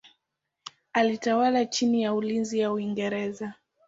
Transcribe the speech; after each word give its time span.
Alitawala 0.93 1.65
chini 1.65 2.01
ya 2.01 2.13
ulinzi 2.13 2.63
wa 2.65 2.71
Uingereza. 2.73 3.53